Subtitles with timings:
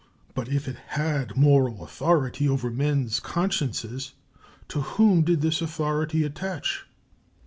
[0.33, 4.13] But if it had moral authority over men's consciences,
[4.69, 6.87] to whom did this authority attach?